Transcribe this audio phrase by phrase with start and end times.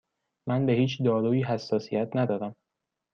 [0.47, 2.55] من به هیچ دارویی حساسیت ندارم.